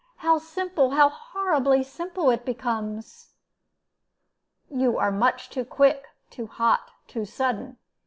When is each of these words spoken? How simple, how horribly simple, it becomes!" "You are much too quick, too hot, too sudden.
How 0.15 0.39
simple, 0.39 0.89
how 0.89 1.09
horribly 1.09 1.83
simple, 1.83 2.31
it 2.31 2.43
becomes!" 2.43 3.35
"You 4.67 4.97
are 4.97 5.11
much 5.11 5.51
too 5.51 5.63
quick, 5.63 6.07
too 6.31 6.47
hot, 6.47 6.89
too 7.07 7.23
sudden. 7.23 7.77